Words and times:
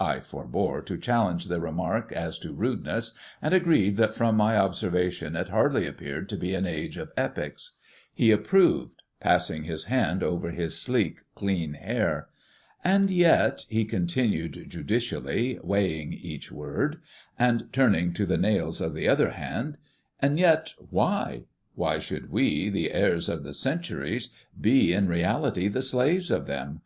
I 0.00 0.20
forbore 0.20 0.80
to 0.86 0.96
challenge 0.96 1.48
the 1.48 1.60
remark 1.60 2.10
as 2.10 2.38
to 2.38 2.54
rudeness, 2.54 3.12
and 3.42 3.52
agreed 3.52 3.98
that 3.98 4.14
from 4.14 4.34
my 4.34 4.56
observation 4.56 5.36
it 5.36 5.50
hardly 5.50 5.86
appeared 5.86 6.26
to 6.30 6.38
be 6.38 6.54
an 6.54 6.64
age 6.64 6.96
of 6.96 7.12
epics. 7.18 7.72
He 8.14 8.30
approved, 8.30 9.02
passing 9.20 9.64
his 9.64 9.84
hand 9.84 10.22
over 10.22 10.52
his 10.52 10.80
sleek, 10.80 11.18
clean 11.34 11.74
hair. 11.74 12.30
"And 12.82 13.10
yet," 13.10 13.66
he 13.68 13.84
continued, 13.84 14.70
judicially 14.70 15.58
weighing 15.62 16.14
each 16.14 16.50
word, 16.50 17.02
and 17.38 17.70
turning 17.70 18.14
to 18.14 18.24
the 18.24 18.38
nails 18.38 18.80
of 18.80 18.94
the 18.94 19.06
other 19.06 19.32
hand, 19.32 19.76
"and 20.18 20.38
yet 20.38 20.72
why? 20.78 21.42
Why 21.74 21.98
should 21.98 22.30
we, 22.32 22.70
the 22.70 22.90
heirs 22.90 23.28
of 23.28 23.44
the 23.44 23.52
centuries, 23.52 24.30
be 24.58 24.94
in 24.94 25.08
reality 25.08 25.68
the 25.68 25.82
slaves 25.82 26.30
of 26.30 26.46
them? 26.46 26.80